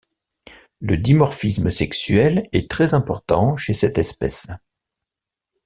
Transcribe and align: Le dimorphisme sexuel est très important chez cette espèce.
Le 0.79 0.97
dimorphisme 0.97 1.69
sexuel 1.69 2.49
est 2.53 2.71
très 2.71 2.95
important 2.95 3.55
chez 3.55 3.75
cette 3.75 3.99
espèce. 3.99 4.47